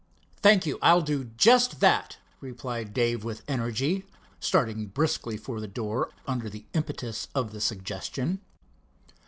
[0.41, 4.03] "Thank you, I'll do just that," replied Dave with energy,
[4.39, 8.41] starting briskly for the door under the impetus of the suggestion.